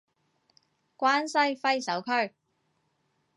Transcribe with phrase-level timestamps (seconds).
[0.97, 2.33] 關西揮手區